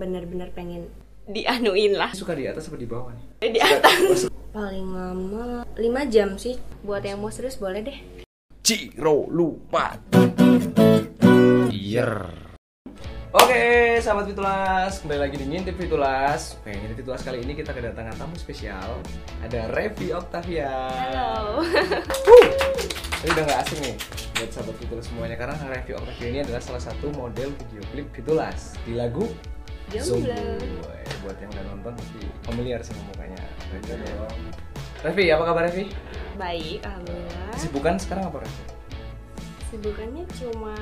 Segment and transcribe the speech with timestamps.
[0.00, 0.88] benar-benar pengen
[1.28, 3.52] dianuin lah Suka di atas apa di bawah nih?
[3.52, 7.98] di atas paling lama 5 jam sih buat yang mau serius boleh deh
[8.60, 9.98] Ciro lupa.
[11.70, 12.22] Yer.
[13.30, 13.62] Oke,
[13.98, 16.54] sahabat Fitulas, kembali lagi di Ngintip Fitulas.
[16.60, 19.00] Oke, Ngintip Fitulas kali ini kita kedatangan tamu spesial.
[19.42, 20.70] Ada Revi Octavia.
[21.26, 21.66] halo
[23.20, 23.94] Ini udah gak asing nih
[24.34, 28.78] buat sahabat Fitulas semuanya karena Revi Octavia ini adalah salah satu model video klip Fitulas
[28.82, 29.28] di lagu
[29.90, 30.06] Jomblo.
[30.06, 30.30] Zombie.
[30.30, 33.40] Eh, Buat yang udah nonton pasti familiar sama mukanya.
[33.70, 33.92] Revi,
[35.00, 35.84] Revi, apa kabar Revi?
[36.32, 38.62] baik alhamdulillah Kesibukan sekarang apa Revi?
[39.60, 40.74] kesibukannya cuma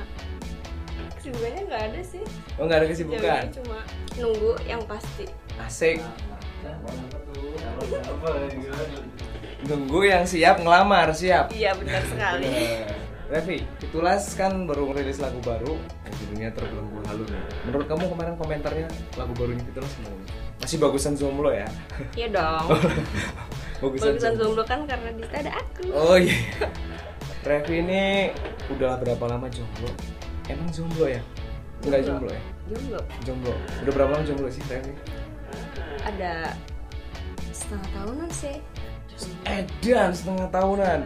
[1.13, 2.23] kesibukannya nggak ada sih
[2.55, 3.21] Oh nggak ada kesibukan?
[3.43, 3.79] Jauhnya cuma
[4.15, 5.25] nunggu yang pasti
[5.59, 5.99] Asik.
[9.61, 11.51] Nunggu yang siap ngelamar, siap.
[11.51, 12.47] iya benar sekali
[13.29, 17.41] Revi, Fitulas kan baru rilis lagu baru yang judulnya Terbelenggu Halu nih.
[17.69, 20.17] Menurut kamu kemarin komentarnya lagu barunya Fitulas gimana?
[20.59, 21.69] Masih bagusan Zomblo ya?
[22.17, 22.65] iya dong
[23.85, 24.41] bagusan, bagusan Zomblo.
[24.41, 26.37] jomblo kan karena di situ ada aku Oh iya.
[27.45, 28.03] Revi ini
[28.73, 29.89] udah berapa lama jomblo?
[30.49, 31.21] Emang jomblo ya?
[31.85, 32.41] Enggak jomblo ya?
[32.67, 33.53] jomblo Jomblo.
[33.85, 34.93] Udah berapa lama jomblo sih Revi?
[35.99, 36.55] ada
[37.53, 38.57] setengah tahunan sih
[39.43, 40.99] Edan setengah tahunan.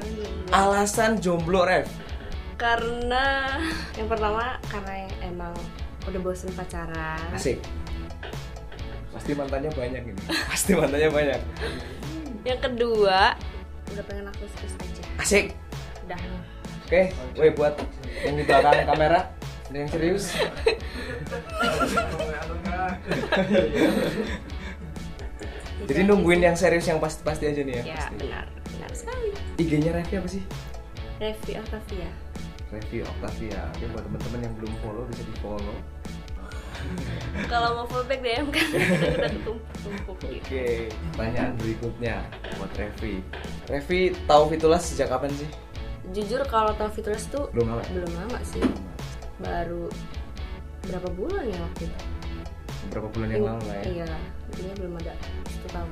[0.49, 1.83] Alasan jomblo Rev?
[2.57, 3.57] Karena
[3.97, 5.53] yang pertama karena yang emang
[6.07, 7.59] udah bosen pacaran Asik.
[9.13, 10.21] Pasti mantannya banyak ini.
[10.51, 11.39] Pasti mantannya banyak.
[12.43, 13.39] yang kedua
[13.95, 15.45] udah pengen aku serius aja Asik.
[16.07, 16.19] udah
[16.83, 17.79] Oke, woi buat
[18.27, 19.31] yang di belakang kamera
[19.73, 20.29] ada yang serius.
[25.83, 27.83] Jadi nungguin yang serius yang pasti-pasti aja nih ya.
[27.83, 28.15] ya pasti.
[28.23, 30.43] benar benar sekali IG-nya Revi apa sih?
[31.19, 32.09] Revi Octavia
[32.73, 33.69] Revi Octavia.
[33.69, 35.77] Oke, buat teman-teman yang belum follow bisa di follow.
[37.47, 38.67] kalau mau follow back DM kan
[39.15, 40.67] udah ketumpuk-tumpuk gitu Oke,
[41.11, 42.15] pertanyaan berikutnya
[42.57, 43.23] buat Revi.
[43.65, 45.47] Revi tahu Fitulas sejak kapan sih?
[46.11, 47.83] jujur kalau tau Fitulas tuh Belum lama.
[47.87, 48.59] belum lama sih
[49.39, 49.87] baru
[50.83, 51.99] berapa bulan ya waktu itu
[52.83, 53.85] Beberapa bulan yang lalu lah ya.
[53.87, 54.09] iya
[54.45, 55.13] intinya belum ada
[55.47, 55.89] satu tahun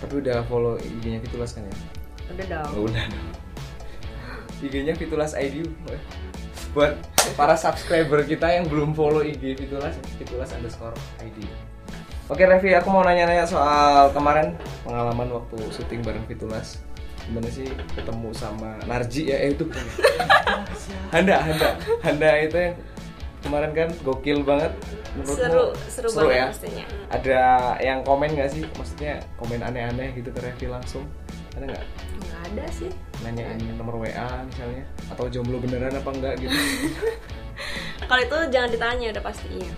[0.00, 1.76] Tapi udah follow IG-nya Fitulas kan ya?
[2.32, 3.28] udah dong Oh, udah dong.
[4.64, 5.68] IG-nya Fitulas ID.
[6.72, 6.96] Buat
[7.36, 11.44] para subscriber kita yang belum follow IG Fitulas, Fitulas underscore ID.
[12.32, 16.80] Oke Revi, aku mau nanya-nanya soal kemarin pengalaman waktu syuting bareng Fitulas.
[17.28, 19.36] Gimana sih ketemu sama Narji ya?
[19.44, 19.68] Eh itu?
[21.14, 21.68] Handa, Handa,
[22.00, 22.74] Handa itu yang
[23.44, 24.72] kemarin kan gokil banget.
[25.12, 26.46] Menurutmu seru seru, banget ya?
[26.48, 27.40] pastinya Ada
[27.84, 28.64] yang komen gak sih?
[28.80, 31.04] Maksudnya komen aneh-aneh gitu ke Revi langsung?
[31.52, 31.84] Ada nggak?
[32.22, 32.90] nggak ada sih.
[33.20, 36.52] Nanyain nomor WA misalnya atau jomblo beneran apa enggak gitu?
[38.08, 39.72] Kalau itu jangan ditanya udah pasti iya.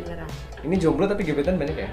[0.00, 0.28] Beneran.
[0.64, 1.90] Ini jomblo tapi gebetan banyak ya?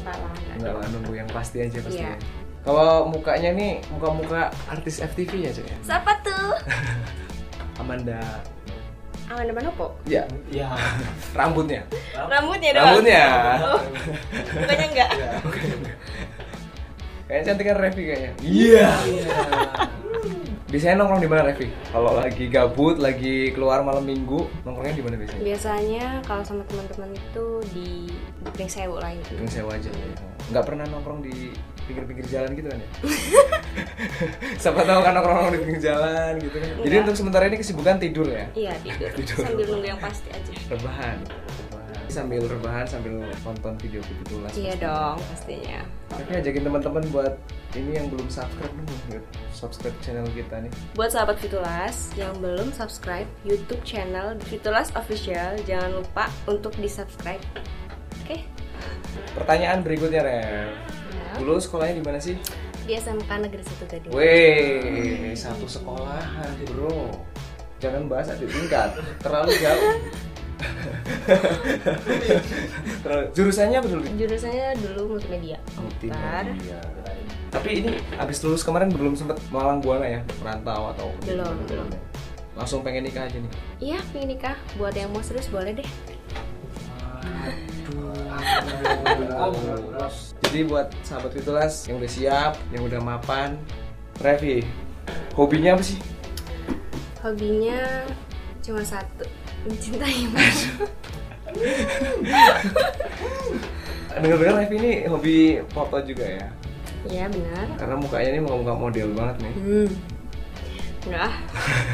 [0.00, 0.72] Enggak lah enggak.
[0.76, 2.14] Lah nunggu yang pasti aja pasti Iya.
[2.14, 2.16] ya.
[2.62, 5.76] kalau mukanya nih muka-muka artis FTV ya cuy ya?
[5.82, 6.54] Siapa tuh?
[7.82, 8.22] Amanda.
[9.26, 9.98] Amanda Manopo?
[10.06, 10.70] Ya Ya.
[11.34, 11.82] rambutnya?
[12.14, 12.86] Rambutnya doang?
[13.00, 13.22] Rambutnya
[13.66, 13.80] oh,
[14.62, 15.10] mukanya enggak
[17.32, 18.90] kayaknya cantik kan Revi kayaknya iya
[20.68, 25.16] biasanya nongkrong di mana Revi kalau lagi gabut lagi keluar malam minggu nongkrongnya di mana
[25.16, 28.12] biasanya biasanya kalau sama teman-teman itu di
[28.44, 30.06] Bukring Sewu lah itu Gedung sewa aja ya.
[30.50, 31.54] Nggak pernah nongkrong di
[31.86, 32.88] pinggir-pinggir jalan gitu kan ya?
[34.62, 36.68] Siapa tahu kan nongkrong di pinggir jalan gitu kan.
[36.68, 37.04] Jadi Enggak.
[37.06, 38.44] untuk sementara ini kesibukan tidur ya?
[38.52, 39.40] iya tidur Tidur.
[39.46, 41.16] sambil nunggu yang pasti aja Rebahan.
[42.12, 44.04] Sambil rebahan sambil nonton video
[44.44, 44.52] lah.
[44.52, 45.80] iya dong pastinya
[46.12, 47.34] Tapi ajakin teman-teman buat
[47.72, 49.24] ini yang belum subscribe dulu, buat
[49.56, 50.72] subscribe channel kita nih.
[50.92, 57.40] buat sahabat Fitulas yang belum subscribe YouTube channel Fitulas Official jangan lupa untuk di subscribe
[58.28, 58.36] oke
[59.32, 60.68] Pertanyaan berikutnya Rev.
[61.16, 61.40] Ya.
[61.40, 62.36] Dulu sekolahnya di mana sih?
[62.82, 67.14] di SMK Negeri 1 Gading Weh, satu sekolahan bro.
[67.78, 70.02] Jangan bahas adik tingkat, terlalu jauh.
[73.32, 74.02] Jurusannya apa dulu?
[74.14, 76.80] jurusannya dulu multimedia Multimedia.
[77.48, 81.88] Tapi ini abis lulus kemarin belum sempet malang buana ya, merantau atau Belum, belum.
[82.52, 83.52] Langsung pengen nikah aja nih.
[83.78, 85.88] iya pengen nikah buat yang mau serius boleh deh
[90.42, 93.56] Jadi buat sahabat Fitulas yang udah siap, yang udah mapan,
[94.20, 94.64] Revi,
[95.32, 95.98] hobinya apa sih?
[97.22, 98.02] hobinya
[98.58, 99.22] cuma satu
[99.62, 100.26] mencintai
[104.12, 105.36] Dengar-dengar Revi ini hobi
[105.68, 106.48] foto juga ya?
[107.02, 109.54] iya benar Karena mukanya ini muka-muka model banget nih.
[109.56, 109.88] hmm
[111.02, 111.32] enggak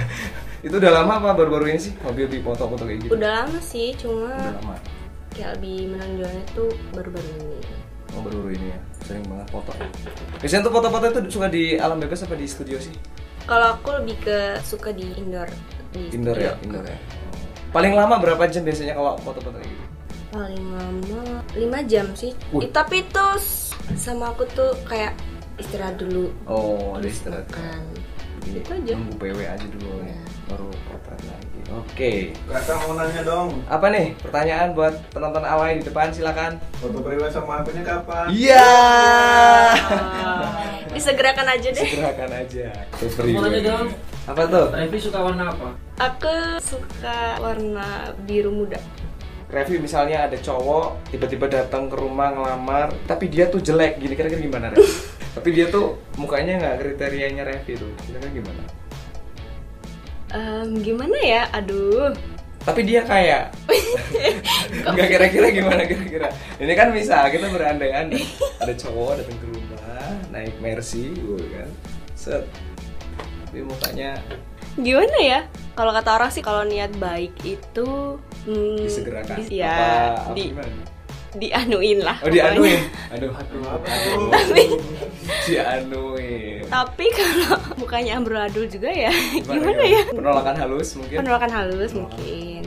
[0.67, 3.13] Itu udah lama apa baru-baru ini sih hobi-hobi foto-foto kayak gitu?
[3.15, 4.77] udah lama sih cuma Udah lama.
[5.31, 7.61] kayak lebih menonjolnya tuh baru-baru ini
[8.09, 9.85] Oh baru ini ya, sering banget foto ya.
[10.39, 12.93] Biasanya tuh foto-foto itu suka di alam bebas apa di studio sih?
[13.45, 15.49] kalau aku lebih ke suka di indoor
[15.91, 16.49] di Indoor studio.
[16.49, 16.99] ya, indoor ya.
[17.69, 19.85] Paling lama berapa jam biasanya kalau foto-foto gitu?
[20.29, 21.57] paling lama 5
[21.87, 22.61] jam sih Wih.
[22.61, 23.27] Eh, tapi itu
[23.95, 25.17] sama aku tuh kayak
[25.57, 27.49] istirahat dulu Oh, ada terus istirahat.
[27.49, 27.81] makan
[28.39, 28.93] Jadi Itu aja.
[28.95, 30.21] nunggu PW aja dulu ya, Ya.
[30.47, 31.59] baru potret lagi.
[31.71, 32.13] Oke.
[32.47, 36.61] Kakak mau nanya dong, Apa nih pertanyaan buat penonton awal di depan silakan.
[36.75, 38.27] foto priwet sama akunnya kapan?
[38.29, 38.69] Iya.
[39.73, 40.45] Ah,
[40.89, 42.67] disegerakan aja deh Segerakan aja.
[43.27, 43.87] Mau nanya dong,
[44.29, 44.67] Apa tuh?
[44.77, 45.73] Revi suka warna apa?
[45.99, 48.79] aku suka warna biru muda
[49.51, 54.39] Revi misalnya ada cowok tiba-tiba datang ke rumah ngelamar tapi dia tuh jelek gini kira-kira
[54.39, 54.87] gimana Revi?
[55.37, 58.63] tapi dia tuh mukanya nggak kriterianya Revi tuh kira-kira gimana?
[60.29, 62.13] Em, gimana ya aduh
[62.69, 63.57] Tapi dia kayak
[64.93, 66.29] nggak kira-kira gimana kira-kira?
[66.61, 68.23] Ini kan bisa kita berandai-andai
[68.61, 69.69] ada cowok datang ke rumah
[70.29, 71.71] naik Mercy, gitu kan?
[72.13, 72.45] Set.
[73.49, 74.11] Tapi mukanya
[74.77, 75.41] gimana ya
[75.73, 77.89] kalau kata orang sih kalau niat baik itu
[78.45, 79.37] hmm, disegerakan.
[79.41, 79.89] di- ya apa,
[80.23, 80.83] apa di gimana?
[81.31, 82.37] dianuin lah Oh pokoknya.
[82.51, 82.81] dianuin.
[83.11, 84.33] Aduh, aduh, Apa aduh.
[84.33, 84.81] tuh?
[85.45, 86.63] Dianuin.
[86.65, 89.83] tapi kalau mukanya amburadul juga ya gimana, gimana?
[89.85, 91.17] ya Penolakan halus mungkin.
[91.19, 92.63] penolakan halus mungkin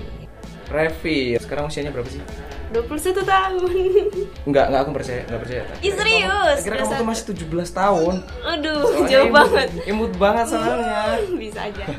[0.67, 2.23] Revi, sekarang usianya berapa sih?
[2.71, 2.87] 21
[3.21, 3.59] tahun
[4.47, 5.61] Enggak, enggak aku percaya, enggak percaya.
[5.77, 6.57] Ih, serius?
[6.61, 7.09] Kira kamu tuh 21.
[7.09, 8.15] masih 17 tahun.
[8.43, 11.01] aduh Soalnya jauh imut- banget Imut banget soalnya.
[11.33, 11.83] bisa aja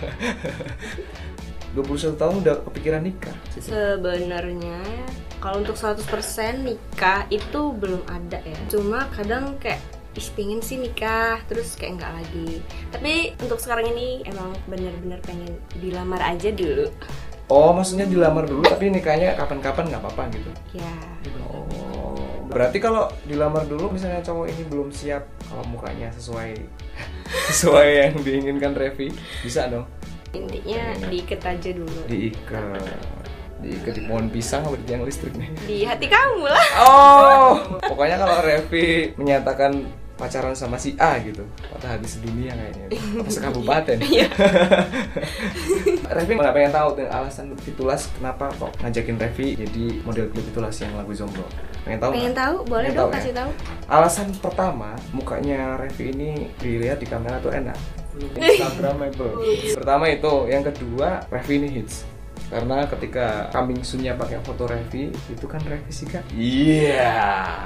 [1.73, 3.33] 21 tahun udah kepikiran nikah.
[3.55, 4.77] sebenarnya
[5.39, 6.05] kalau untuk 100%
[6.61, 9.81] nikah itu belum ada ya cuma kadang kayak
[10.13, 12.61] Ih, pengen sih nikah terus kayak nggak lagi
[12.93, 16.93] tapi untuk sekarang ini emang bener-bener pengen dilamar aja dulu
[17.53, 20.51] Oh, maksudnya dilamar dulu tapi nikahnya kapan-kapan nggak apa-apa gitu.
[20.73, 20.89] ya
[21.53, 22.17] Oh,
[22.49, 26.57] berarti kalau dilamar dulu misalnya cowok ini belum siap kalau mukanya sesuai
[27.53, 29.13] sesuai yang diinginkan Revi,
[29.45, 29.85] bisa dong?
[30.33, 31.99] Intinya diikat aja dulu.
[32.09, 32.81] Diikat.
[33.61, 35.49] Diikat di pohon pisang atau di tiang listrik nih.
[35.69, 36.67] di hati kamu lah.
[36.81, 37.53] Oh,
[37.85, 39.85] pokoknya kalau Revi menyatakan
[40.23, 43.99] pacaran sama si A gitu, patah hati sedunia kayaknya, apa sekabupaten.
[44.13, 44.29] Iya.
[46.15, 50.95] Revi nggak pengen tahu alasan Fitulas kenapa kok ngajakin Revi jadi model klip Fitulas yang
[50.95, 51.43] lagu Zombro.
[51.83, 52.11] Pengen tahu?
[52.15, 52.43] pengen nggak?
[52.47, 53.39] tahu boleh Pengen dong tahu, kasih ya?
[53.43, 53.51] tahu
[53.91, 56.31] Alasan pertama, mukanya Revi ini
[56.63, 57.75] dilihat di kamera tuh enak.
[58.39, 59.35] Instagramable.
[59.75, 62.07] Pertama itu, yang kedua Revi ini hits.
[62.53, 66.21] Karena ketika coming soon-nya pakai foto Revi, itu kan Revi sih kan?
[66.37, 67.17] Iya,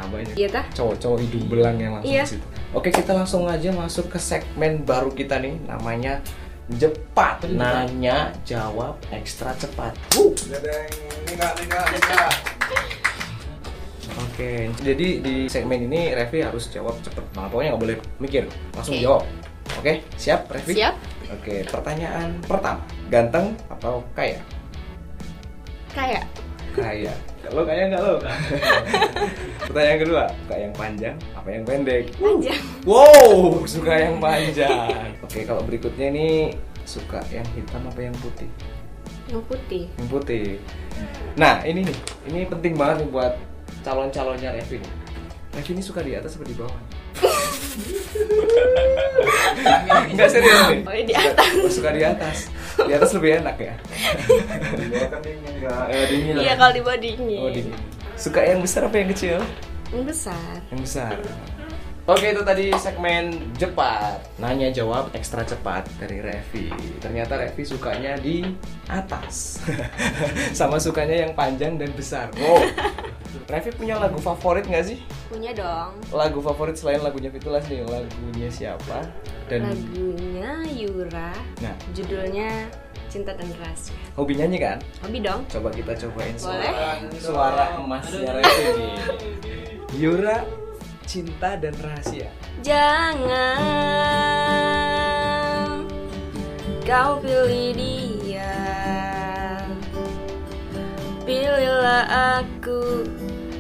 [0.06, 2.22] banyak iya tah cowok-cowok hidung belang yang langsung Iya.
[2.22, 2.46] ke situ.
[2.70, 6.22] Oke, kita langsung aja masuk ke segmen baru kita nih, namanya
[6.66, 7.46] Jepat.
[7.46, 9.94] Nanya, jawab, ekstra cepat.
[10.14, 12.30] Nikah, nikah.
[14.16, 17.50] Oke, jadi di segmen ini Revi harus jawab cepet banget.
[17.54, 18.44] Pokoknya nggak boleh mikir,
[18.74, 19.02] langsung Oke.
[19.02, 19.22] jawab.
[19.78, 20.74] Oke, siap Revi?
[20.78, 20.94] siap
[21.26, 24.38] Oke, pertanyaan pertama, ganteng atau kaya?
[25.96, 26.24] Kayak
[26.76, 27.08] Kaya.
[27.56, 28.20] Lo kaya nggak lo?
[29.72, 32.04] pertanyaan kedua, suka yang panjang apa yang pendek?
[32.20, 35.16] panjang Wow, suka yang panjang.
[35.24, 36.52] Oke, kalau berikutnya ini
[36.84, 38.50] suka yang hitam apa yang putih?
[39.26, 40.60] yang putih Yang putih.
[41.40, 41.96] Nah, ini nih,
[42.28, 43.32] ini penting banget nih buat
[43.80, 44.78] calon-calonnya Revi.
[44.84, 44.92] nih.
[45.56, 46.76] Revi ini suka di atas atau di bawah?
[50.12, 50.84] Enggak serius nih.
[50.84, 51.48] Oh, di atas.
[51.56, 52.52] Suka, suka di atas.
[52.76, 53.74] Di atas lebih enak ya.
[54.76, 55.54] Di bawah kan dingin.
[55.88, 57.78] Eh, dingin iya kalau di bawah dingin Oh, dingin.
[58.16, 59.38] Suka yang besar apa yang kecil?
[59.86, 61.14] yang besar Yang besar.
[62.06, 66.70] Oke itu tadi segmen cepat Nanya jawab ekstra cepat dari Revi
[67.02, 68.46] Ternyata Revi sukanya di
[68.86, 69.58] atas
[70.58, 72.62] Sama sukanya yang panjang dan besar Wow
[73.44, 74.98] Revi punya lagu favorit nggak sih?
[75.26, 75.92] punya dong.
[76.14, 79.04] Lagu favorit selain lagunya Fitulas nih Lagunya siapa?
[79.50, 81.34] Dan lagunya Yura.
[81.60, 81.74] Nah.
[81.92, 82.70] Judulnya
[83.06, 83.96] Cinta dan Rahasia.
[84.18, 84.78] Hobi nyanyi kan?
[85.00, 85.46] hobi dong.
[85.48, 86.72] Coba kita cobain Boleh.
[87.16, 88.94] suara Suara emasnya Revi nih.
[89.96, 90.44] Yura
[91.06, 92.28] Cinta dan Rahasia.
[92.66, 94.26] Jangan
[96.82, 98.54] kau pilih dia.
[101.26, 102.06] Pilihlah
[102.38, 103.02] aku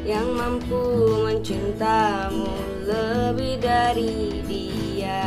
[0.06, 0.78] yang mampu
[1.26, 2.46] mencintamu
[2.86, 5.26] lebih dari dia.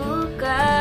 [0.00, 0.80] Bukan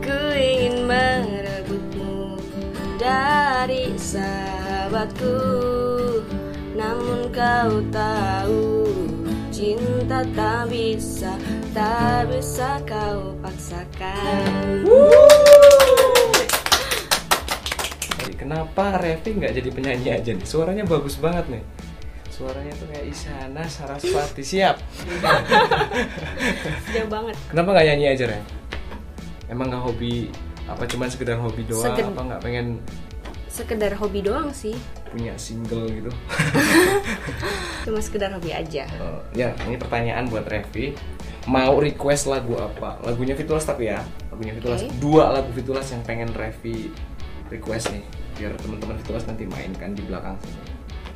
[0.00, 2.40] ku ingin merebutmu
[2.96, 5.36] dari sahabatku
[6.72, 8.88] Namun kau tahu
[9.52, 11.36] Cinta tak bisa
[11.76, 14.84] Tak bisa kau paksakan
[18.46, 20.46] kenapa Revi nggak jadi penyanyi aja nih?
[20.46, 21.62] Suaranya bagus banget nih.
[22.30, 24.78] Suaranya tuh kayak Isyana Sarasvati siap.
[26.88, 27.34] Jauh banget.
[27.50, 28.44] Kenapa nggak nyanyi aja Rev?
[29.46, 30.30] Emang nggak hobi
[30.62, 32.66] apa cuman sekedar hobi doang Seged- apa nggak pengen
[33.46, 34.76] Sekedar hobi doang sih.
[35.06, 36.10] punya single gitu?
[37.86, 38.84] Cuma sekedar hobi aja.
[38.84, 40.92] Eh, ya ini pertanyaan buat Revi
[41.46, 44.90] mau request lagu apa lagunya Fitulas tapi ya lagunya Fitulas Oke.
[44.98, 46.90] dua lagu Fitulas yang pengen Revi
[47.48, 48.02] request nih
[48.36, 50.60] biar teman-teman Fitulas nanti mainkan di belakang sini.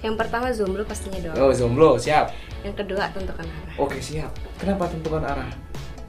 [0.00, 1.36] Yang pertama Zomblo pastinya dong.
[1.36, 2.32] oh Zomblo siap.
[2.64, 3.74] Yang kedua tentukan arah.
[3.76, 4.32] oke siap.
[4.56, 5.50] Kenapa tentukan arah?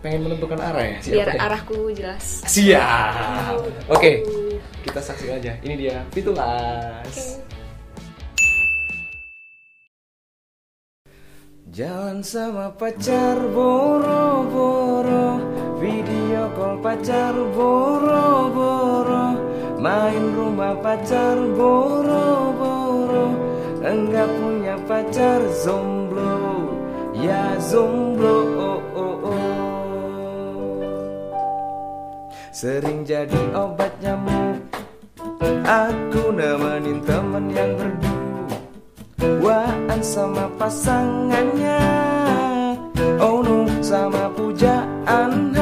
[0.02, 0.98] Pengen menentukan arah ya?
[1.04, 1.40] Siap Biar ya?
[1.46, 2.26] arahku jelas.
[2.48, 3.60] siap.
[3.92, 4.24] Oke
[4.82, 5.54] kita saksikan aja.
[5.62, 7.38] Ini dia Fitulas
[11.72, 15.40] Jalan sama pacar boro-boro
[15.80, 18.71] Video call pacar boro-boro
[19.82, 23.34] Main rumah pacar boro-boro
[23.82, 26.70] Enggak punya pacar zomblo.
[27.18, 30.78] Ya zomblo oh, oh, oh.
[32.54, 34.62] Sering jadi obat nyamuk
[35.66, 38.62] Aku nemenin temen yang berdua
[39.42, 41.82] Waan sama pasangannya
[43.18, 45.58] Oh no sama pujaan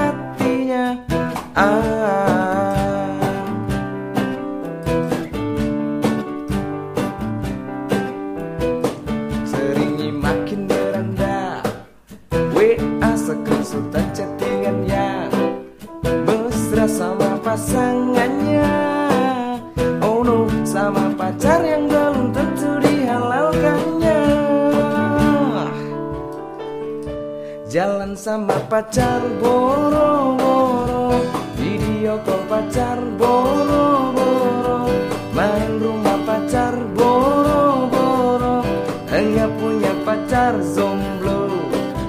[28.69, 31.25] pacar boro-boro.
[31.57, 34.93] Video call pacar boro-boro.
[35.33, 38.61] Main rumah pacar boro-boro.
[39.09, 41.49] Enggak punya pacar zomblo.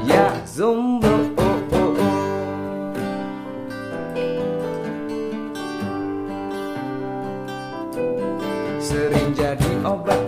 [0.04, 2.20] Ya zomblo oh, oh, oh.
[8.84, 10.19] Sering jadi obat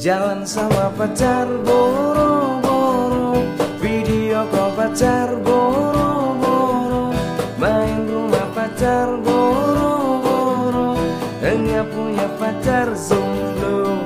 [0.00, 3.36] Jalan sama pacar boro-boro.
[3.84, 7.12] Video call pacar boro-boro.
[7.60, 10.96] Main rumah pacar boro-boro.
[11.44, 14.00] Enggak punya pacar zomblo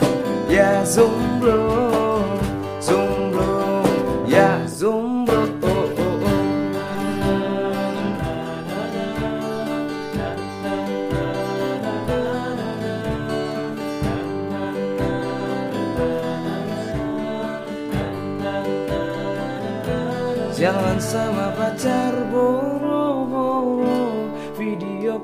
[0.51, 2.04] Ya Zomblo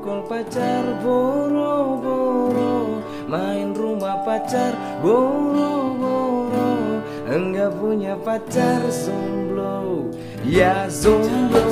[0.01, 4.73] Call pacar boro-boro Main rumah pacar
[5.05, 10.09] boro-boro Enggak punya pacar zomblo
[10.41, 11.69] Ya zomblo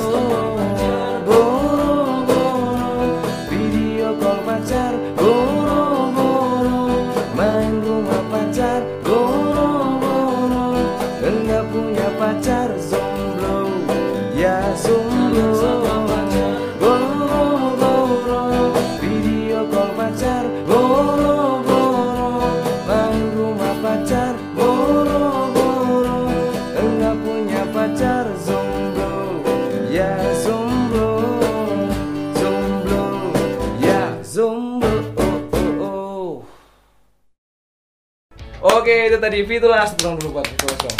[39.29, 40.97] Oke itu tadi Fitulas Tolong dulu buat dong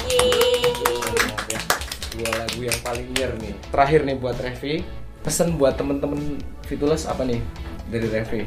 [2.14, 4.86] Dua lagu yang paling near nih Terakhir nih buat Revi
[5.26, 7.42] Pesan buat temen-temen Fitulas apa nih
[7.90, 8.46] dari Revi?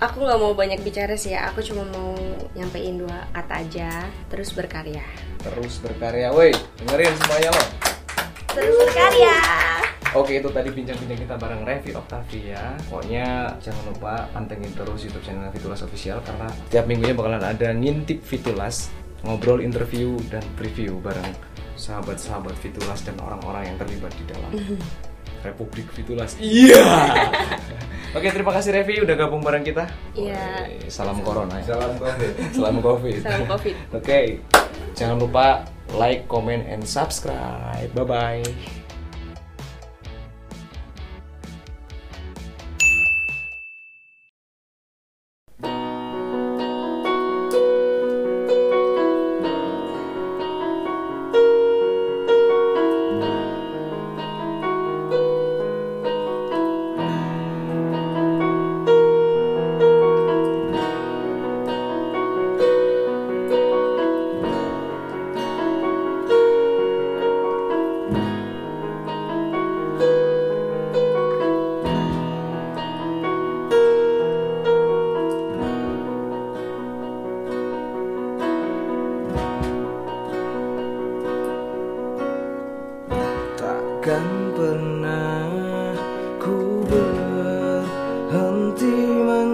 [0.00, 1.52] Aku nggak mau banyak bicara sih ya.
[1.52, 2.16] Aku cuma mau
[2.56, 4.08] nyampein dua kata aja.
[4.32, 5.04] Terus berkarya.
[5.44, 7.64] Terus berkarya, woi dengerin semuanya lo
[8.56, 9.36] Terus berkarya.
[10.16, 15.54] Oke itu tadi bincang-bincang kita bareng Revi Octavia Pokoknya jangan lupa pantengin terus YouTube channel
[15.54, 18.90] Fitulas Official Karena tiap minggunya bakalan ada ngintip Fitulas
[19.26, 21.36] Ngobrol, interview, dan preview bareng
[21.76, 24.52] sahabat-sahabat Fitulas dan orang-orang yang terlibat di dalam
[25.40, 26.84] Republik Fitulas Iya
[28.16, 29.86] Oke, terima kasih Revi udah gabung bareng kita.
[30.18, 30.66] Iya.
[30.66, 31.78] Woi, Salam corona ya.
[31.78, 32.32] Salam covid.
[32.58, 33.20] Salam covid.
[33.22, 33.74] Salam covid.
[33.94, 34.42] Oke,
[34.98, 35.62] jangan lupa
[35.94, 37.86] like, comment, and subscribe.
[37.94, 38.02] Bye
[38.42, 38.79] bye.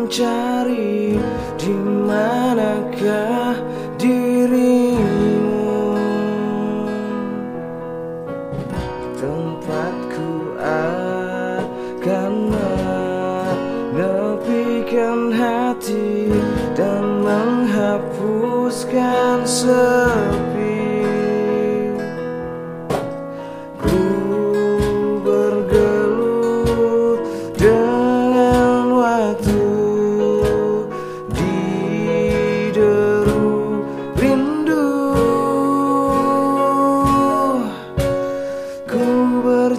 [0.07, 1.19] Mencari
[1.59, 2.46] di manakah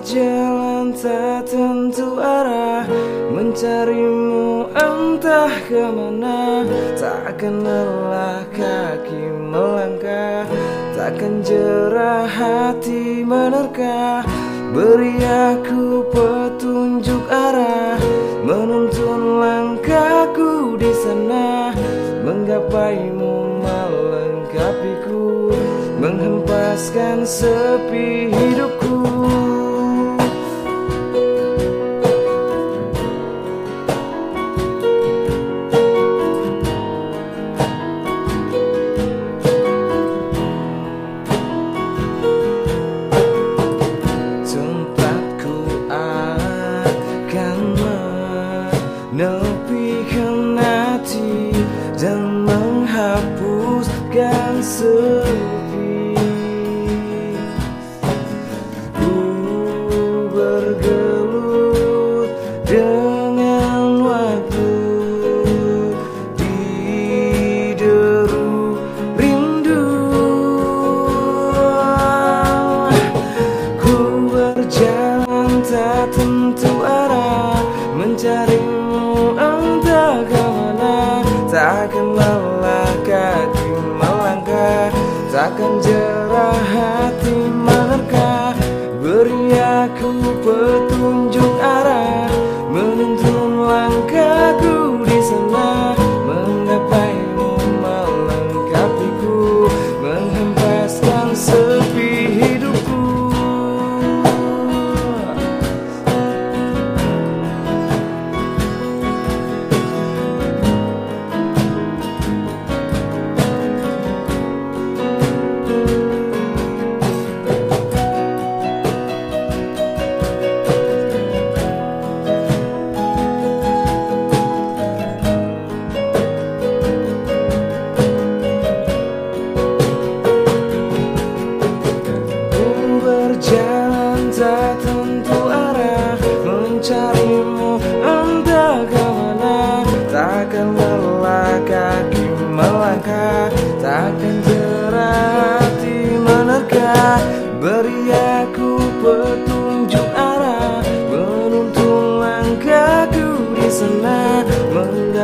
[0.07, 2.87] berjalan tak tentu arah
[3.27, 6.63] Mencarimu entah ke mana.
[6.95, 10.47] Takkan lelah kaki melangkah
[10.95, 14.23] Takkan jerah hati menerka.
[14.71, 17.99] Beri aku petunjuk arah
[18.47, 21.75] Menuntun langkahku di sana.
[22.23, 25.51] Menggapaimu melengkapiku
[25.99, 28.86] Menghempaskan sepi hidupku
[75.67, 76.76] berjalan tak tentu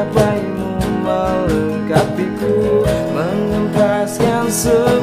[0.04, 2.84] Menggapaimu melengkapiku?
[3.16, 5.03] Menghempaskan sepi